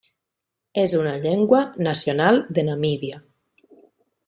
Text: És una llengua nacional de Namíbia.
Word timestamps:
És 0.83 0.95
una 0.99 1.11
llengua 1.25 1.59
nacional 1.89 2.41
de 2.59 2.65
Namíbia. 2.71 3.21